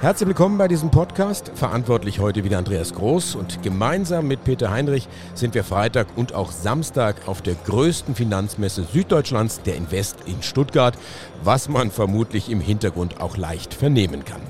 [0.00, 1.52] Herzlich willkommen bei diesem Podcast.
[1.54, 6.52] Verantwortlich heute wieder Andreas Groß und gemeinsam mit Peter Heinrich sind wir Freitag und auch
[6.52, 10.96] Samstag auf der größten Finanzmesse Süddeutschlands, der Invest in Stuttgart,
[11.44, 14.40] was man vermutlich im Hintergrund auch leicht vernehmen kann.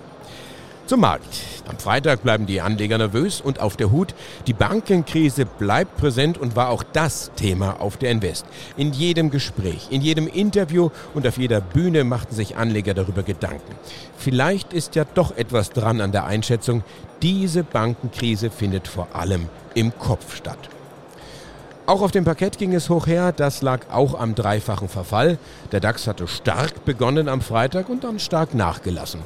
[0.90, 1.38] Zum Markt.
[1.68, 4.12] Am Freitag bleiben die Anleger nervös und auf der Hut.
[4.48, 8.44] Die Bankenkrise bleibt präsent und war auch das Thema auf der Invest.
[8.76, 13.76] In jedem Gespräch, in jedem Interview und auf jeder Bühne machten sich Anleger darüber Gedanken.
[14.18, 16.82] Vielleicht ist ja doch etwas dran an der Einschätzung,
[17.22, 20.70] diese Bankenkrise findet vor allem im Kopf statt.
[21.86, 25.38] Auch auf dem Parkett ging es hoch her, das lag auch am dreifachen Verfall.
[25.70, 29.20] Der DAX hatte stark begonnen am Freitag und dann stark nachgelassen.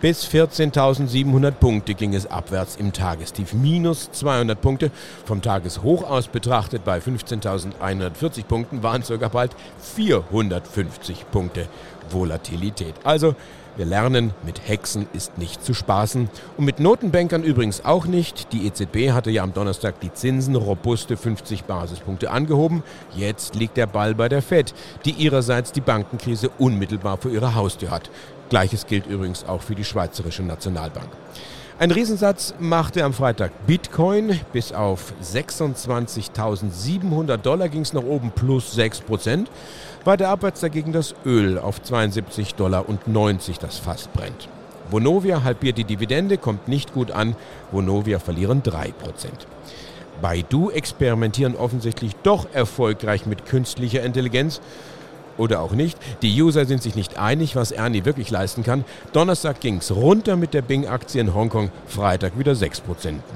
[0.00, 3.52] Bis 14.700 Punkte ging es abwärts im Tagestief.
[3.52, 4.90] Minus 200 Punkte.
[5.26, 9.54] Vom Tageshoch aus betrachtet bei 15.140 Punkten waren sogar bald
[9.94, 11.68] 450 Punkte
[12.08, 12.94] Volatilität.
[13.04, 13.34] Also
[13.76, 16.30] wir lernen, mit Hexen ist nicht zu spaßen.
[16.56, 18.54] Und mit Notenbankern übrigens auch nicht.
[18.54, 22.82] Die EZB hatte ja am Donnerstag die Zinsen robuste 50 Basispunkte angehoben.
[23.14, 24.72] Jetzt liegt der Ball bei der Fed,
[25.04, 28.10] die ihrerseits die Bankenkrise unmittelbar vor ihrer Haustür hat.
[28.50, 31.08] Gleiches gilt übrigens auch für die Schweizerische Nationalbank.
[31.78, 34.38] Ein Riesensatz machte am Freitag Bitcoin.
[34.52, 39.50] Bis auf 26.700 Dollar ging es nach oben plus 6 Prozent.
[40.04, 44.50] Weiter abwärts dagegen das Öl auf 72 Dollar und 90 das Fass brennt.
[44.90, 47.36] Vonovia halbiert die Dividende, kommt nicht gut an.
[47.70, 49.46] Vonovia verlieren 3 Prozent.
[50.20, 54.60] Baidu experimentieren offensichtlich doch erfolgreich mit künstlicher Intelligenz
[55.36, 55.98] oder auch nicht.
[56.22, 58.84] Die User sind sich nicht einig, was Ernie wirklich leisten kann.
[59.12, 62.80] Donnerstag ging es runter mit der Bing-Aktie in Hongkong, Freitag wieder 6%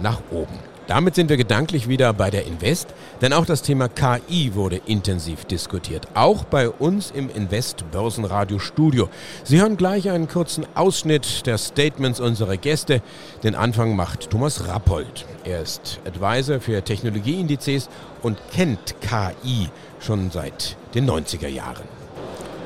[0.02, 0.58] nach oben.
[0.86, 2.88] Damit sind wir gedanklich wieder bei der Invest,
[3.22, 9.08] denn auch das Thema KI wurde intensiv diskutiert, auch bei uns im Invest Börsenradio Studio.
[9.44, 13.00] Sie hören gleich einen kurzen Ausschnitt der Statements unserer Gäste.
[13.42, 15.24] Den Anfang macht Thomas Rappold.
[15.44, 17.88] Er ist Advisor für Technologieindizes
[18.22, 19.70] und kennt KI
[20.04, 21.84] schon seit den 90er Jahren.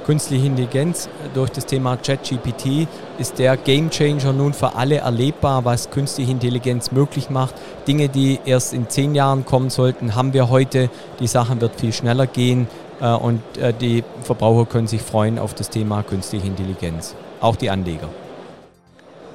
[0.05, 2.89] Künstliche Intelligenz durch das Thema ChatGPT
[3.19, 7.55] ist der Gamechanger nun für alle erlebbar, was künstliche Intelligenz möglich macht.
[7.87, 10.89] Dinge, die erst in zehn Jahren kommen sollten, haben wir heute.
[11.21, 12.69] Die Sachen wird viel schneller gehen
[13.03, 17.15] äh, und äh, die Verbraucher können sich freuen auf das Thema künstliche Intelligenz.
[17.41, 18.09] Auch die Anleger.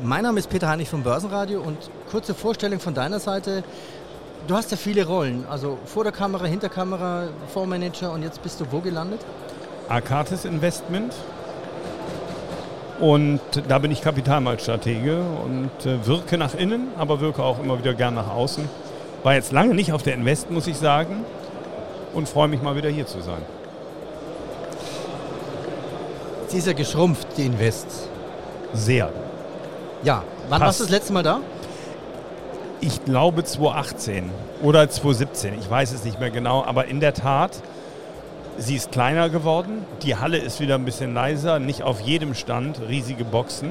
[0.01, 1.77] Mein Name ist Peter Heinrich vom Börsenradio und
[2.09, 3.63] kurze Vorstellung von deiner Seite.
[4.47, 8.59] Du hast ja viele Rollen, also vor der Kamera, hinter Kamera, Fondsmanager und jetzt bist
[8.59, 9.21] du wo gelandet?
[9.87, 11.13] Arcatis Investment.
[12.99, 17.93] Und da bin ich Kapitalmarktstratege und äh, wirke nach innen, aber wirke auch immer wieder
[17.93, 18.67] gern nach außen.
[19.23, 21.23] War jetzt lange nicht auf der Invest, muss ich sagen,
[22.13, 23.41] und freue mich mal wieder hier zu sein.
[26.47, 27.87] Sie ist ja geschrumpft, die Invest.
[28.73, 29.09] Sehr.
[30.03, 30.61] Ja, wann Passt.
[30.61, 31.39] warst du das letzte Mal da?
[32.85, 34.29] Ich glaube 2018
[34.61, 37.51] oder 2017, ich weiß es nicht mehr genau, aber in der Tat,
[38.57, 42.81] sie ist kleiner geworden, die Halle ist wieder ein bisschen leiser, nicht auf jedem Stand
[42.89, 43.69] riesige Boxen.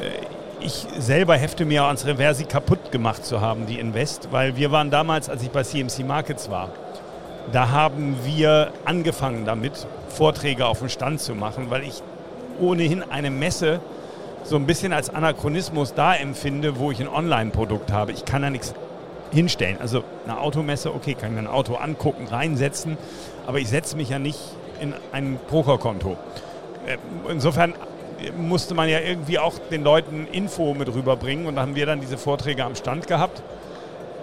[0.00, 0.26] Äh,
[0.60, 4.72] Ich selber hefte mir ans Revers, sie kaputt gemacht zu haben, die Invest, weil wir
[4.72, 6.70] waren damals, als ich bei CMC Markets war,
[7.52, 12.02] da haben wir angefangen damit, Vorträge auf dem Stand zu machen, weil ich
[12.60, 13.78] ohnehin eine Messe
[14.44, 18.12] so ein bisschen als Anachronismus da empfinde, wo ich ein Online-Produkt habe.
[18.12, 18.74] Ich kann da nichts
[19.32, 19.78] hinstellen.
[19.80, 22.96] Also eine Automesse, okay, kann ich ein Auto angucken, reinsetzen,
[23.46, 24.38] aber ich setze mich ja nicht
[24.80, 26.16] in ein Pokerkonto.
[26.86, 26.98] Äh,
[27.30, 27.74] Insofern
[28.36, 32.00] musste man ja irgendwie auch den Leuten Info mit rüberbringen und da haben wir dann
[32.00, 33.42] diese Vorträge am Stand gehabt.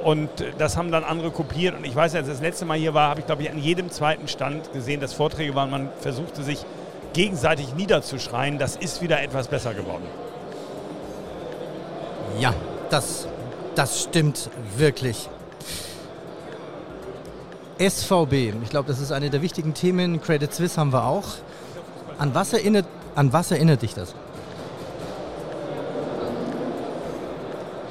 [0.04, 1.78] Und das haben dann andere kopiert.
[1.78, 3.92] Und ich weiß, als das letzte Mal hier war, habe ich, glaube ich, an jedem
[3.92, 5.70] zweiten Stand gesehen, dass Vorträge waren.
[5.70, 6.66] Man versuchte sich
[7.14, 8.58] gegenseitig niederzuschreien.
[8.58, 10.04] Das ist wieder etwas besser geworden.
[12.40, 12.54] Ja,
[12.90, 13.28] das,
[13.76, 15.30] das stimmt wirklich.
[17.80, 20.22] SVB, ich glaube, das ist eine der wichtigen Themen.
[20.22, 21.26] Credit Suisse haben wir auch.
[22.20, 22.86] An was erinnert,
[23.16, 24.14] an was erinnert dich das?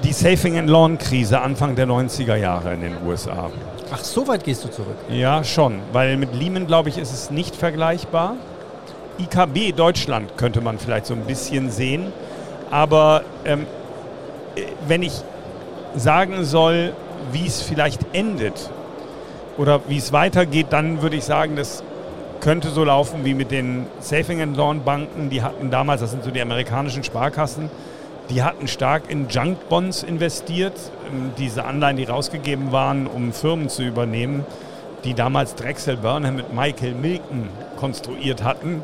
[0.04, 3.50] Die Saving and Loan Krise Anfang der 90er Jahre in den USA.
[3.92, 4.96] Ach, so weit gehst du zurück.
[5.10, 8.36] Ja, schon, weil mit Lehman, glaube ich, ist es nicht vergleichbar.
[9.22, 12.12] IKB Deutschland könnte man vielleicht so ein bisschen sehen.
[12.70, 13.66] Aber ähm,
[14.86, 15.12] wenn ich
[15.96, 16.92] sagen soll,
[17.32, 18.70] wie es vielleicht endet
[19.58, 21.82] oder wie es weitergeht, dann würde ich sagen, dass
[22.40, 25.30] könnte so laufen wie mit den Saving and Loan Banken.
[25.30, 27.70] Die hatten damals, das sind so die amerikanischen Sparkassen,
[28.30, 30.72] die hatten stark in Junk Bonds investiert,
[31.10, 34.44] ähm, diese Anleihen, die rausgegeben waren, um Firmen zu übernehmen,
[35.04, 38.82] die damals Drexel Burnham mit Michael Milken konstruiert hatten.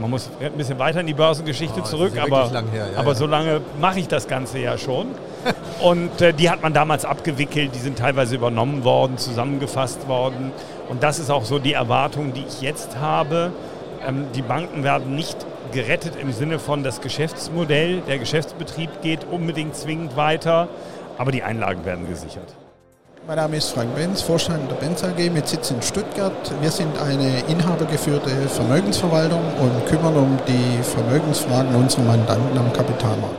[0.00, 2.62] Man muss ein bisschen weiter in die Börsengeschichte oh, zurück, aber, her,
[2.92, 3.14] ja, aber ja.
[3.14, 5.08] so lange mache ich das Ganze ja schon.
[5.80, 10.52] Und äh, die hat man damals abgewickelt, die sind teilweise übernommen worden, zusammengefasst worden.
[10.88, 13.52] Und das ist auch so die Erwartung, die ich jetzt habe.
[14.06, 15.36] Ähm, die Banken werden nicht
[15.72, 20.68] gerettet im Sinne von das Geschäftsmodell, der Geschäftsbetrieb geht unbedingt zwingend weiter,
[21.18, 22.54] aber die Einlagen werden gesichert.
[23.26, 26.32] Mein Name ist Frank Benz, Vorstand der Benz AG mit Sitz in Stuttgart.
[26.60, 33.34] Wir sind eine inhabergeführte Vermögensverwaltung und kümmern um die Vermögensfragen unserer Mandanten am Kapitalmarkt.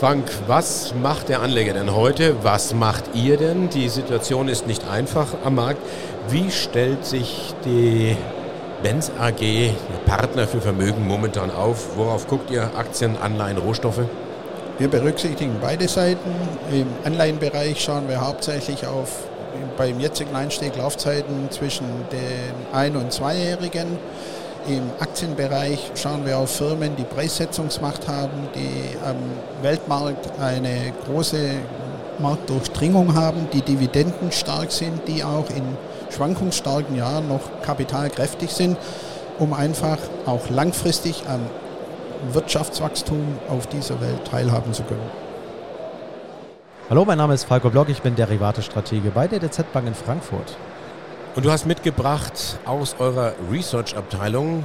[0.00, 2.42] Frank, was macht der Anleger denn heute?
[2.42, 3.68] Was macht ihr denn?
[3.68, 5.82] Die Situation ist nicht einfach am Markt.
[6.30, 8.16] Wie stellt sich die
[8.82, 9.74] Benz AG, der
[10.06, 11.98] Partner für Vermögen, momentan auf?
[11.98, 12.70] Worauf guckt ihr?
[12.74, 14.00] Aktien, Anleihen, Rohstoffe?
[14.76, 16.34] Wir berücksichtigen beide Seiten.
[16.72, 19.28] Im Anleihenbereich schauen wir hauptsächlich auf
[19.76, 23.86] beim jetzigen Einstieg Laufzeiten zwischen den ein- und zweijährigen.
[24.66, 29.16] Im Aktienbereich schauen wir auf Firmen, die Preissetzungsmacht haben, die am
[29.62, 31.50] Weltmarkt eine große
[32.18, 35.62] Marktdurchdringung haben, die dividendenstark sind, die auch in
[36.10, 38.76] schwankungsstarken Jahren noch kapitalkräftig sind,
[39.38, 41.42] um einfach auch langfristig am
[42.32, 45.10] Wirtschaftswachstum auf dieser Welt teilhaben zu können.
[46.90, 50.56] Hallo, mein Name ist Falco Block, ich bin Derivate-Stratege bei der DZ Bank in Frankfurt.
[51.34, 54.64] Und du hast mitgebracht aus eurer Research-Abteilung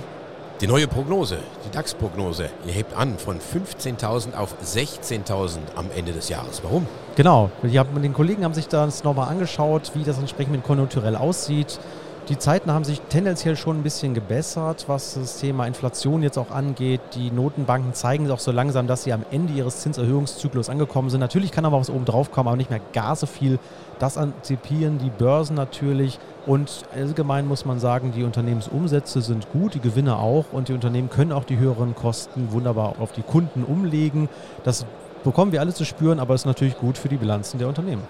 [0.62, 2.50] die neue Prognose, die DAX-Prognose.
[2.66, 6.62] Ihr hebt an von 15.000 auf 16.000 am Ende des Jahres.
[6.64, 6.86] Warum?
[7.16, 11.80] Genau, die haben, die Kollegen haben sich das nochmal angeschaut, wie das entsprechend konjunkturell aussieht.
[12.30, 16.52] Die Zeiten haben sich tendenziell schon ein bisschen gebessert, was das Thema Inflation jetzt auch
[16.52, 17.02] angeht.
[17.16, 21.22] Die Notenbanken zeigen auch so langsam, dass sie am Ende ihres Zinserhöhungszyklus angekommen sind.
[21.22, 23.58] Natürlich kann aber was oben drauf kommen, aber nicht mehr gar so viel.
[23.98, 26.20] Das antizipieren die Börsen natürlich.
[26.46, 30.46] Und allgemein muss man sagen, die Unternehmensumsätze sind gut, die Gewinne auch.
[30.52, 34.30] Und die Unternehmen können auch die höheren Kosten wunderbar auf die Kunden umlegen.
[34.64, 34.86] Das
[35.24, 38.04] bekommen wir alle zu spüren, aber ist natürlich gut für die Bilanzen der Unternehmen.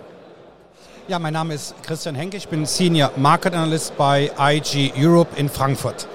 [1.10, 5.50] Ja, mein Name ist Christian Henke, ich bin Senior Market Analyst bei IG Europe in
[5.50, 6.08] Frankfurt.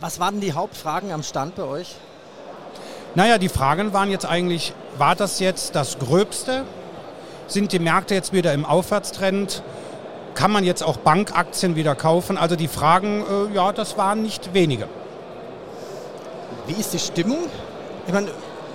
[0.00, 1.96] Was waren die Hauptfragen am Stand bei euch?
[3.14, 6.66] Naja, die Fragen waren jetzt eigentlich, war das jetzt das Gröbste?
[7.46, 9.62] Sind die Märkte jetzt wieder im Aufwärtstrend?
[10.34, 12.36] Kann man jetzt auch Bankaktien wieder kaufen?
[12.36, 14.88] Also die Fragen, äh, ja, das waren nicht wenige.
[16.66, 17.46] Wie ist die Stimmung?
[18.06, 18.28] Ich meine,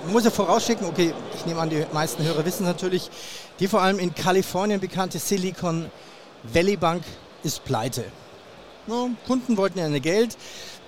[0.08, 3.10] muss ja vorausschicken, okay, ich nehme an, die meisten Hörer wissen natürlich,
[3.60, 5.90] die vor allem in Kalifornien bekannte Silicon
[6.42, 7.02] Valley Bank
[7.42, 8.04] ist pleite.
[8.86, 10.36] No, Kunden wollten ja Geld,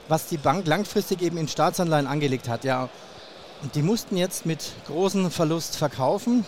[0.09, 2.65] was die Bank langfristig eben in Staatsanleihen angelegt hat.
[2.65, 2.89] Ja.
[3.63, 6.45] Und die mussten jetzt mit großem Verlust verkaufen.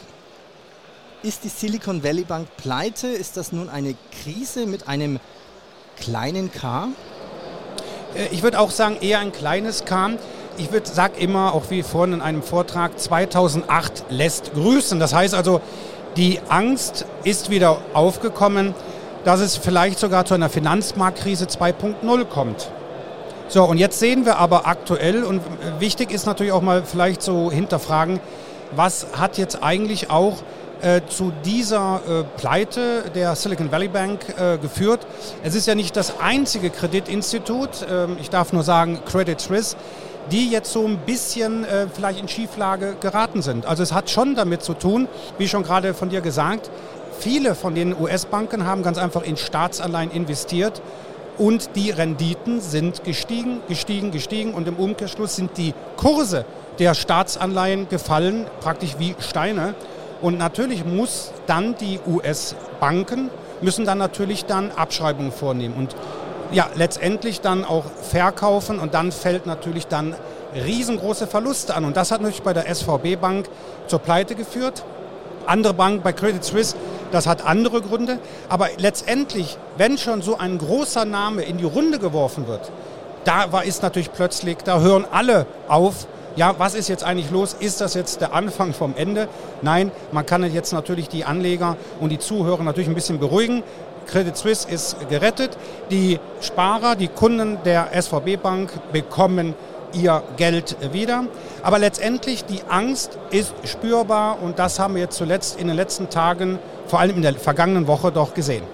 [1.23, 3.09] Ist die Silicon Valley Bank pleite?
[3.09, 5.19] Ist das nun eine Krise mit einem
[5.97, 6.89] kleinen K?
[8.15, 10.13] Äh, ich würde auch sagen, eher ein kleines K
[10.61, 15.01] ich sage immer, auch wie vorhin in einem Vortrag, 2008 lässt grüßen.
[15.01, 15.61] Das heißt also,
[16.17, 18.75] die Angst ist wieder aufgekommen,
[19.25, 22.71] dass es vielleicht sogar zu einer Finanzmarktkrise 2.0 kommt.
[23.49, 25.43] So, und jetzt sehen wir aber aktuell, und
[25.79, 28.21] wichtig ist natürlich auch mal vielleicht so hinterfragen,
[28.77, 30.37] was hat jetzt eigentlich auch
[30.83, 35.07] äh, zu dieser äh, Pleite der Silicon Valley Bank äh, geführt.
[35.43, 39.77] Es ist ja nicht das einzige Kreditinstitut, ähm, ich darf nur sagen Credit Suisse,
[40.31, 43.67] die jetzt so ein bisschen äh, vielleicht in Schieflage geraten sind.
[43.67, 45.09] Also es hat schon damit zu tun,
[45.39, 46.71] wie schon gerade von dir gesagt,
[47.19, 50.81] viele von den US-Banken haben ganz einfach in Staatsanleihen investiert
[51.39, 56.45] und die Renditen sind gestiegen, gestiegen, gestiegen und im Umkehrschluss sind die Kurse
[56.79, 59.75] der Staatsanleihen gefallen, praktisch wie Steine.
[60.21, 63.31] Und natürlich muss dann die US-Banken
[63.63, 65.75] müssen dann natürlich dann Abschreibungen vornehmen.
[65.77, 65.95] Und
[66.53, 70.15] ja, letztendlich dann auch verkaufen und dann fällt natürlich dann
[70.55, 71.85] riesengroße Verluste an.
[71.85, 73.49] Und das hat natürlich bei der SVB Bank
[73.87, 74.85] zur Pleite geführt.
[75.47, 76.77] Andere Bank bei Credit Suisse,
[77.13, 78.19] das hat andere Gründe.
[78.49, 82.71] Aber letztendlich, wenn schon so ein großer Name in die Runde geworfen wird,
[83.25, 87.57] da war, ist natürlich plötzlich, da hören alle auf, ja, was ist jetzt eigentlich los?
[87.59, 89.29] Ist das jetzt der Anfang vom Ende?
[89.63, 93.63] Nein, man kann jetzt natürlich die Anleger und die Zuhörer natürlich ein bisschen beruhigen.
[94.07, 95.57] Credit Suisse ist gerettet.
[95.91, 99.55] Die Sparer, die Kunden der SVB Bank bekommen
[99.93, 101.25] ihr Geld wieder.
[101.63, 106.59] Aber letztendlich die Angst ist spürbar und das haben wir zuletzt in den letzten Tagen,
[106.87, 108.65] vor allem in der vergangenen Woche, doch gesehen.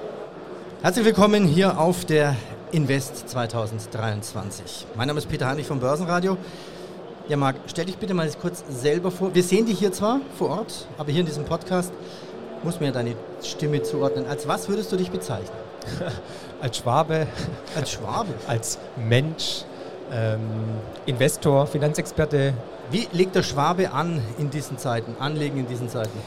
[0.83, 2.37] Herzlich willkommen hier auf der
[2.73, 4.87] Invest 2023.
[4.95, 6.37] Mein Name ist Peter Heinrich vom Börsenradio.
[7.29, 9.35] Ja, Marc, stell dich bitte mal kurz selber vor.
[9.35, 11.93] Wir sehen dich hier zwar vor Ort, aber hier in diesem Podcast
[12.67, 14.27] muss mir deine Stimme zuordnen.
[14.27, 15.57] Als was würdest du dich bezeichnen?
[16.61, 17.29] als Schwabe.
[17.77, 18.35] Als Schwabe?
[18.49, 19.65] als Mensch,
[20.13, 20.41] ähm,
[21.07, 22.55] Investor, Finanzexperte.
[22.91, 26.19] Wie legt der Schwabe an in diesen Zeiten, anlegen in diesen Zeiten?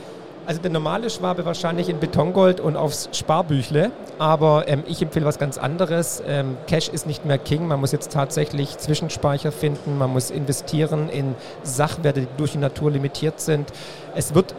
[0.46, 5.40] Also der normale Schwabe wahrscheinlich in Betongold und aufs Sparbüchle, aber ähm, ich empfehle was
[5.40, 6.24] ganz anderes.
[6.26, 11.10] Ähm, Cash ist nicht mehr King, man muss jetzt tatsächlich Zwischenspeicher finden, man muss investieren
[11.10, 13.72] in Sachwerte, die durch die Natur limitiert sind.
[14.16, 14.56] Es wird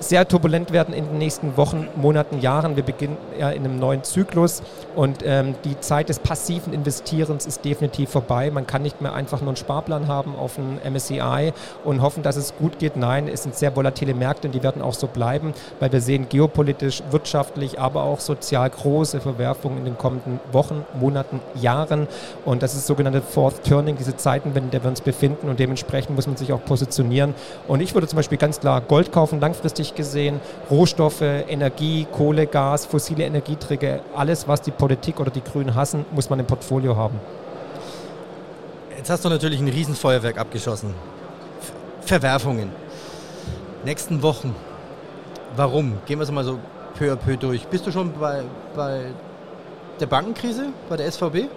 [0.00, 2.76] sehr turbulent werden in den nächsten Wochen, Monaten, Jahren.
[2.76, 4.62] Wir beginnen ja in einem neuen Zyklus
[4.94, 8.50] und ähm, die Zeit des passiven Investierens ist definitiv vorbei.
[8.50, 11.52] Man kann nicht mehr einfach nur einen Sparplan haben auf ein MSCI
[11.84, 12.96] und hoffen, dass es gut geht.
[12.96, 16.28] Nein, es sind sehr volatile Märkte und die werden auch so bleiben, weil wir sehen
[16.28, 22.08] geopolitisch, wirtschaftlich, aber auch sozial große Verwerfungen in den kommenden Wochen, Monaten, Jahren.
[22.44, 26.16] Und das ist sogenannte Fourth Turning, diese Zeiten, in der wir uns befinden und dementsprechend
[26.16, 27.34] muss man sich auch positionieren.
[27.68, 32.86] Und ich würde zum Beispiel ganz klar Gold kaufen, langfristig gesehen, Rohstoffe, Energie, Kohle, Gas,
[32.86, 37.20] fossile Energieträger, alles, was die Politik oder die Grünen hassen, muss man im Portfolio haben.
[38.96, 40.94] Jetzt hast du natürlich ein Riesenfeuerwerk abgeschossen.
[42.00, 42.70] Verwerfungen.
[43.84, 44.54] Nächsten Wochen.
[45.56, 45.98] Warum?
[46.06, 46.58] Gehen wir es mal so
[46.98, 47.66] peu à peu durch.
[47.66, 48.42] Bist du schon bei,
[48.74, 49.06] bei
[50.00, 51.48] der Bankenkrise, bei der SVB?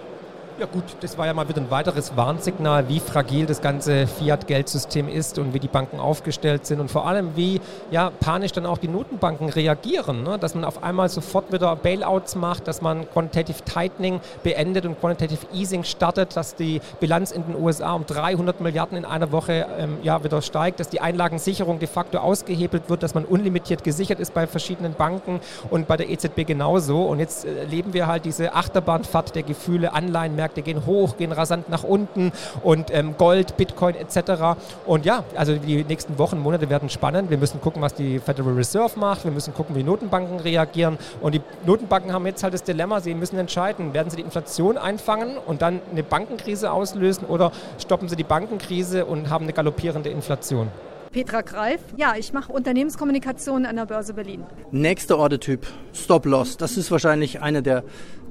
[0.58, 5.08] Ja gut, das war ja mal wieder ein weiteres Warnsignal, wie fragil das ganze Fiat-Geldsystem
[5.08, 7.60] ist und wie die Banken aufgestellt sind und vor allem wie
[7.92, 10.24] ja, panisch dann auch die Notenbanken reagieren.
[10.24, 10.36] Ne?
[10.36, 15.46] Dass man auf einmal sofort wieder Bailouts macht, dass man Quantitative Tightening beendet und Quantitative
[15.54, 19.98] Easing startet, dass die Bilanz in den USA um 300 Milliarden in einer Woche ähm,
[20.02, 24.34] ja, wieder steigt, dass die Einlagensicherung de facto ausgehebelt wird, dass man unlimitiert gesichert ist
[24.34, 25.38] bei verschiedenen Banken
[25.70, 27.02] und bei der EZB genauso.
[27.04, 31.32] Und jetzt äh, erleben wir halt diese Achterbahnfahrt der Gefühle, Anleihenmärkte, Märkte gehen hoch, gehen
[31.32, 34.58] rasant nach unten und ähm, Gold, Bitcoin etc.
[34.86, 37.28] Und ja, also die nächsten Wochen, Monate werden spannend.
[37.28, 39.24] Wir müssen gucken, was die Federal Reserve macht.
[39.24, 40.98] Wir müssen gucken, wie Notenbanken reagieren.
[41.20, 44.78] Und die Notenbanken haben jetzt halt das Dilemma, sie müssen entscheiden, werden sie die Inflation
[44.78, 50.08] einfangen und dann eine Bankenkrise auslösen oder stoppen sie die Bankenkrise und haben eine galoppierende
[50.08, 50.68] Inflation.
[51.10, 51.80] Petra Greif.
[51.96, 54.44] Ja, ich mache Unternehmenskommunikation an der Börse Berlin.
[54.70, 56.58] Nächster Ordertyp, Stop-Loss.
[56.58, 57.84] Das ist wahrscheinlich einer der,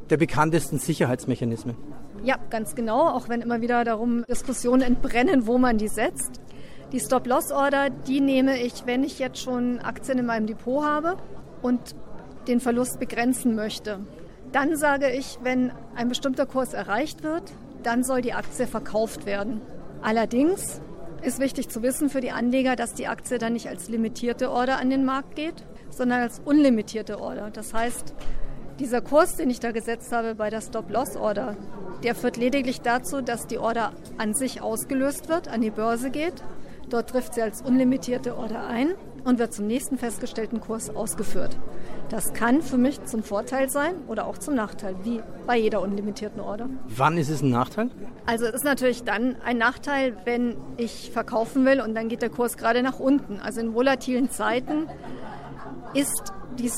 [0.09, 1.75] der bekanntesten Sicherheitsmechanismen.
[2.24, 6.41] Ja, ganz genau, auch wenn immer wieder darum Diskussionen entbrennen, wo man die setzt.
[6.91, 11.17] Die Stop-Loss-Order, die nehme ich, wenn ich jetzt schon Aktien in meinem Depot habe
[11.62, 11.79] und
[12.47, 14.00] den Verlust begrenzen möchte.
[14.51, 17.43] Dann sage ich, wenn ein bestimmter Kurs erreicht wird,
[17.83, 19.62] dann soll die Aktie verkauft werden.
[20.01, 20.81] Allerdings
[21.21, 24.77] ist wichtig zu wissen für die Anleger, dass die Aktie dann nicht als limitierte Order
[24.77, 27.50] an den Markt geht, sondern als unlimitierte Order.
[27.51, 28.13] Das heißt,
[28.79, 31.55] dieser Kurs, den ich da gesetzt habe bei der Stop-Loss-Order,
[32.03, 36.43] der führt lediglich dazu, dass die Order an sich ausgelöst wird, an die Börse geht.
[36.89, 38.93] Dort trifft sie als unlimitierte Order ein
[39.25, 41.57] und wird zum nächsten festgestellten Kurs ausgeführt.
[42.10, 46.39] Das kann für mich zum Vorteil sein oder auch zum Nachteil, wie bei jeder unlimitierten
[46.39, 46.69] Order.
[46.88, 47.89] Wann ist es ein Nachteil?
[48.25, 52.29] Also es ist natürlich dann ein Nachteil, wenn ich verkaufen will und dann geht der
[52.29, 53.41] Kurs gerade nach unten.
[53.41, 54.88] Also in volatilen Zeiten
[55.93, 56.69] ist die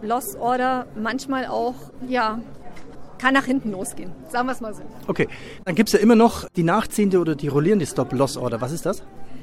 [0.00, 1.74] Stop-Loss-Order manchmal auch
[2.08, 2.40] ja,
[3.18, 4.12] kann nach hinten losgehen.
[4.28, 4.82] Sagen wir es mal so.
[5.06, 5.28] Okay,
[5.64, 8.60] dann gibt es ja immer noch die nachziehende oder die rollierende Stop-Loss-Order.
[8.60, 9.02] Was ist das?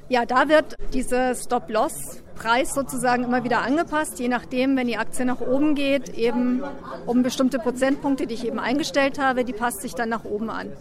[0.10, 5.42] Ja, da wird dieser Stop-Loss-Preis sozusagen immer wieder angepasst, je nachdem, wenn die Aktie nach
[5.42, 6.64] oben geht, eben
[7.06, 10.72] um bestimmte Prozentpunkte, die ich eben eingestellt habe, die passt sich dann nach oben an.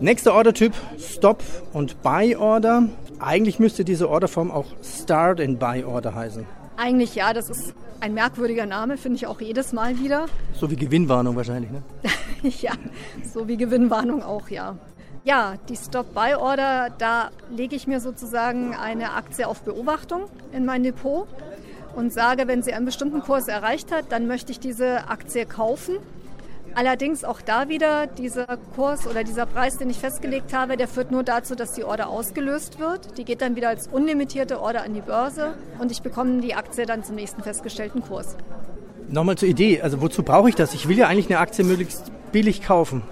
[0.00, 2.88] Nächster Ordertyp, Stop- und Buy-Order.
[3.20, 6.44] Eigentlich müsste diese Orderform auch Start and Buy-Order heißen.
[6.76, 10.26] Eigentlich ja, das ist ein merkwürdiger Name, finde ich auch jedes Mal wieder.
[10.52, 11.82] So wie Gewinnwarnung wahrscheinlich, ne?
[12.60, 12.72] ja,
[13.32, 14.76] so wie Gewinnwarnung auch, ja.
[15.24, 21.26] Ja, die Stop-Buy-Order, da lege ich mir sozusagen eine Aktie auf Beobachtung in mein Depot
[21.96, 25.96] und sage, wenn sie einen bestimmten Kurs erreicht hat, dann möchte ich diese Aktie kaufen
[26.76, 31.12] Allerdings auch da wieder dieser Kurs oder dieser Preis, den ich festgelegt habe, der führt
[31.12, 33.16] nur dazu, dass die Order ausgelöst wird.
[33.16, 36.84] Die geht dann wieder als unlimitierte Order an die Börse und ich bekomme die Aktie
[36.84, 38.36] dann zum nächsten festgestellten Kurs.
[39.08, 40.74] Nochmal zur Idee, also wozu brauche ich das?
[40.74, 43.02] Ich will ja eigentlich eine Aktie möglichst billig kaufen.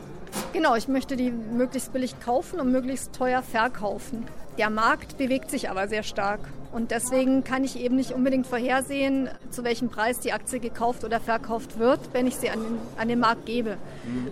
[0.52, 4.24] Genau, ich möchte die möglichst billig kaufen und möglichst teuer verkaufen.
[4.58, 6.40] Der Markt bewegt sich aber sehr stark.
[6.72, 11.20] Und deswegen kann ich eben nicht unbedingt vorhersehen, zu welchem Preis die Aktie gekauft oder
[11.20, 13.76] verkauft wird, wenn ich sie an den, an den Markt gebe.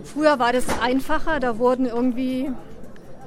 [0.03, 2.51] Früher war das einfacher, da wurden irgendwie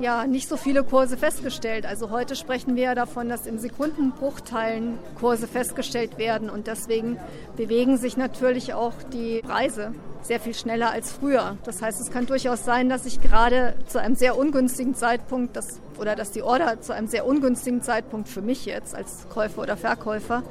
[0.01, 1.87] ja nicht so viele Kurse festgestellt.
[1.87, 7.19] Also heute sprechen wir ja davon, dass in Sekundenbruchteilen Kurse festgestellt werden und deswegen
[7.57, 9.93] bewegen sich natürlich auch die Preise
[10.25, 11.57] sehr viel schneller als früher.
[11.65, 15.81] Das heißt, es kann durchaus sein, dass ich gerade zu einem sehr ungünstigen Zeitpunkt das,
[15.99, 19.77] oder dass die Order zu einem sehr ungünstigen Zeitpunkt für mich jetzt als Käufer oder
[19.77, 20.43] Verkäufer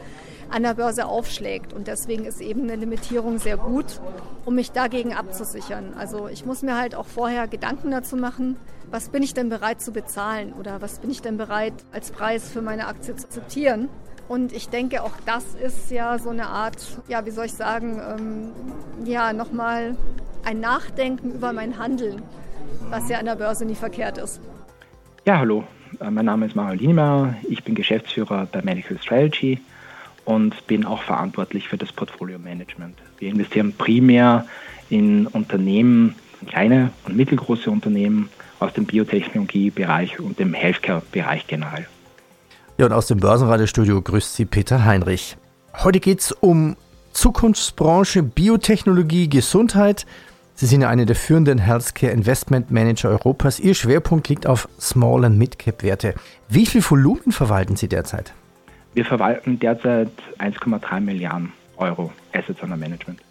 [0.50, 1.74] an der Börse aufschlägt.
[1.74, 4.00] Und deswegen ist eben eine Limitierung sehr gut,
[4.46, 5.96] um mich dagegen abzusichern.
[5.98, 8.58] Also ich muss mir halt auch vorher Gedanken dazu machen,
[8.92, 12.50] was bin ich denn bereit zu bezahlen oder was bin ich denn bereit als Preis
[12.50, 13.90] für meine Aktie zu akzeptieren.
[14.28, 16.78] Und ich denke, auch das ist ja so eine Art,
[17.08, 19.98] ja, wie soll ich sagen, ähm, ja, nochmal
[20.44, 22.22] ein Nachdenken über mein Handeln,
[22.90, 24.42] was ja an der Börse nie verkehrt ist.
[25.26, 25.66] Ja, hallo.
[26.00, 27.36] Äh, mein Name ist Mario Lienemeyer.
[27.50, 29.60] Ich bin Geschäftsführer bei Medical Strategy
[30.26, 32.98] und bin auch verantwortlich für das Portfolio Management.
[33.20, 34.46] Wir investieren primär
[34.90, 36.16] in Unternehmen,
[36.48, 41.88] kleine und mittelgroße Unternehmen aus dem Biotechnologiebereich und dem Healthcare-Bereich generell.
[42.84, 45.38] Ja, und aus dem Börsenradiostudio grüßt Sie Peter Heinrich.
[45.86, 46.76] Heute geht es um
[47.14, 50.06] Zukunftsbranche, Biotechnologie, Gesundheit.
[50.54, 53.62] Sie sind ja eine der führenden Healthcare Investment Manager Europas.
[53.62, 56.16] Ihr Schwerpunkt liegt auf Small- und Mid-Cap-Werte.
[56.50, 58.34] Wie viel Volumen verwalten Sie derzeit?
[58.94, 63.22] Wir verwalten derzeit 1,3 Milliarden Euro Assets under Management.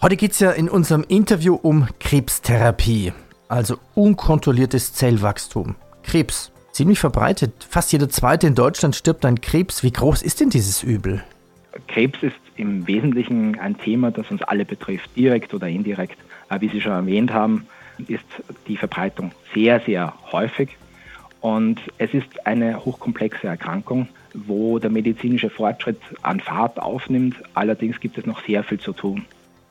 [0.00, 3.12] Heute geht es ja in unserem Interview um Krebstherapie,
[3.48, 5.74] also unkontrolliertes Zellwachstum.
[6.02, 7.66] Krebs, ziemlich verbreitet.
[7.68, 9.82] Fast jeder zweite in Deutschland stirbt an Krebs.
[9.82, 11.24] Wie groß ist denn dieses Übel?
[11.88, 16.18] Krebs ist im Wesentlichen ein Thema, das uns alle betrifft, direkt oder indirekt.
[16.60, 17.66] Wie Sie schon erwähnt haben,
[18.06, 18.24] ist
[18.68, 20.76] die Verbreitung sehr, sehr häufig.
[21.40, 27.36] Und es ist eine hochkomplexe Erkrankung, wo der medizinische Fortschritt an Fahrt aufnimmt.
[27.54, 29.24] Allerdings gibt es noch sehr viel zu tun.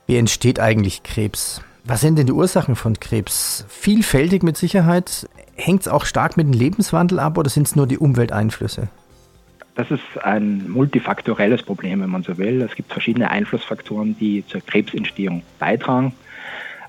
[0.07, 1.61] Wie entsteht eigentlich Krebs?
[1.83, 3.65] Was sind denn die Ursachen von Krebs?
[3.69, 5.29] Vielfältig mit Sicherheit.
[5.55, 8.89] Hängt es auch stark mit dem Lebenswandel ab oder sind es nur die Umwelteinflüsse?
[9.75, 12.61] Das ist ein multifaktorelles Problem, wenn man so will.
[12.61, 16.13] Es gibt verschiedene Einflussfaktoren, die zur Krebsentstehung beitragen.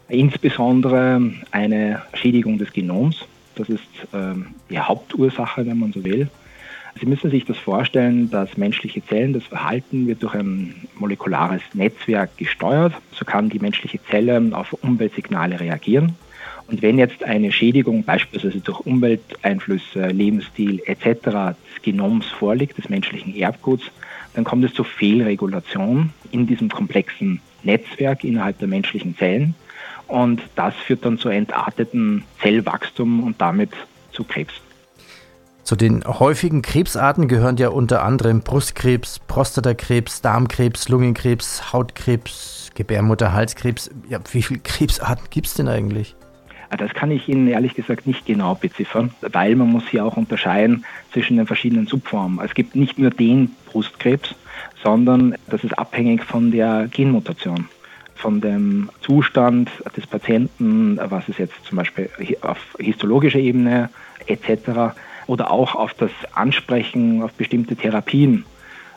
[0.08, 1.20] Insbesondere
[1.50, 3.25] eine Schädigung des Genoms.
[3.56, 3.82] Das ist
[4.12, 6.28] ähm, die Hauptursache, wenn man so will.
[6.99, 12.37] Sie müssen sich das vorstellen, dass menschliche Zellen, das Verhalten wird durch ein molekulares Netzwerk
[12.37, 12.94] gesteuert.
[13.12, 16.14] So kann die menschliche Zelle auf Umweltsignale reagieren.
[16.68, 21.22] Und wenn jetzt eine Schädigung beispielsweise durch Umwelteinflüsse, Lebensstil etc.
[21.24, 23.85] des Genoms vorliegt, des menschlichen Erbguts,
[24.35, 29.55] dann kommt es zur Fehlregulation in diesem komplexen Netzwerk innerhalb der menschlichen Zellen.
[30.09, 33.70] Und das führt dann zu entarteten Zellwachstum und damit
[34.12, 34.55] zu Krebs.
[35.62, 43.90] Zu den häufigen Krebsarten gehören ja unter anderem Brustkrebs, Prostatakrebs, Darmkrebs, Lungenkrebs, Hautkrebs, Gebärmutterhalskrebs.
[44.09, 46.14] Ja, wie viele Krebsarten gibt es denn eigentlich?
[46.70, 50.16] Ah, das kann ich Ihnen ehrlich gesagt nicht genau beziffern, weil man muss hier auch
[50.16, 52.44] unterscheiden zwischen den verschiedenen Subformen.
[52.44, 54.35] Es gibt nicht nur den Brustkrebs,
[54.83, 57.68] sondern das ist abhängig von der Genmutation
[58.16, 62.09] von dem Zustand des Patienten, was es jetzt zum Beispiel
[62.40, 63.90] auf histologischer Ebene
[64.26, 64.94] etc
[65.26, 68.44] oder auch auf das Ansprechen auf bestimmte Therapien.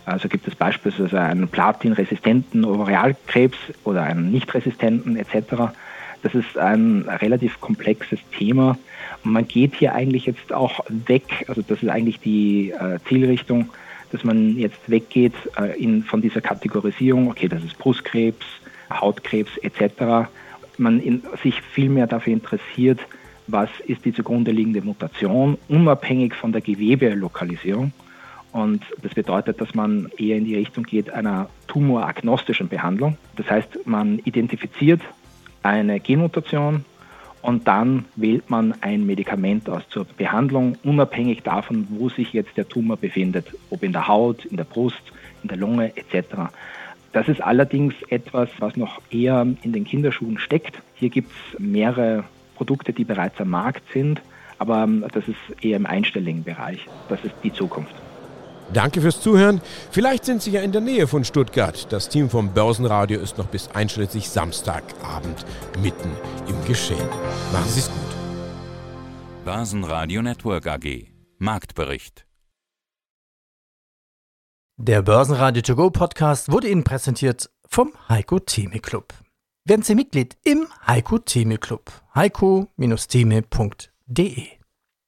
[0.05, 5.73] Also gibt es beispielsweise einen platinresistenten Ovarialkrebs oder einen nicht resistenten etc.
[6.21, 8.77] Das ist ein relativ komplexes Thema
[9.23, 13.69] man geht hier eigentlich jetzt auch weg, also das ist eigentlich die äh, Zielrichtung,
[14.11, 18.45] dass man jetzt weggeht äh, in, von dieser Kategorisierung, okay, das ist Brustkrebs,
[18.89, 20.29] Hautkrebs etc.
[20.77, 22.99] Man in, sich viel mehr dafür interessiert,
[23.47, 27.91] was ist die zugrunde liegende Mutation, unabhängig von der Gewebelokalisierung.
[28.51, 33.17] Und das bedeutet, dass man eher in die Richtung geht einer tumoragnostischen Behandlung.
[33.35, 35.01] Das heißt, man identifiziert
[35.63, 36.85] eine Genmutation
[37.41, 42.67] und dann wählt man ein Medikament aus zur Behandlung, unabhängig davon, wo sich jetzt der
[42.67, 45.01] Tumor befindet, ob in der Haut, in der Brust,
[45.41, 46.51] in der Lunge etc.
[47.13, 50.81] Das ist allerdings etwas, was noch eher in den Kinderschuhen steckt.
[50.95, 54.21] Hier gibt es mehrere Produkte, die bereits am Markt sind,
[54.57, 56.85] aber ähm, das ist eher im einstelligen Bereich.
[57.07, 57.95] Das ist die Zukunft.
[58.73, 59.61] Danke fürs Zuhören.
[59.91, 61.91] Vielleicht sind Sie ja in der Nähe von Stuttgart.
[61.91, 65.45] Das Team vom Börsenradio ist noch bis einschließlich Samstagabend
[65.81, 66.11] mitten
[66.47, 67.07] im Geschehen.
[67.51, 69.45] Machen Sie es gut.
[69.45, 71.07] Börsenradio Network AG.
[71.37, 72.25] Marktbericht.
[74.77, 79.13] Der Börsenradio To Go Podcast wurde Ihnen präsentiert vom Heiko Theme Club
[79.69, 81.91] werden Sie Mitglied im Heiko Theme Club.
[82.15, 84.58] heiko-theme.de